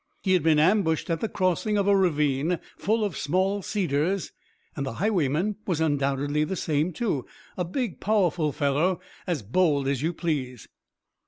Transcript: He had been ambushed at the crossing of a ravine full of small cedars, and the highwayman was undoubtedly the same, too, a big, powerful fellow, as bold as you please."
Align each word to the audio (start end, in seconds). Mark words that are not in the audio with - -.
He 0.23 0.33
had 0.33 0.41
been 0.41 0.57
ambushed 0.57 1.11
at 1.11 1.19
the 1.19 1.29
crossing 1.29 1.77
of 1.77 1.87
a 1.87 1.95
ravine 1.95 2.57
full 2.75 3.05
of 3.05 3.15
small 3.15 3.61
cedars, 3.61 4.31
and 4.75 4.83
the 4.83 4.93
highwayman 4.93 5.57
was 5.67 5.79
undoubtedly 5.79 6.43
the 6.43 6.55
same, 6.55 6.91
too, 6.91 7.27
a 7.55 7.63
big, 7.63 7.99
powerful 7.99 8.51
fellow, 8.51 8.99
as 9.27 9.43
bold 9.43 9.87
as 9.87 10.01
you 10.01 10.11
please." 10.11 10.67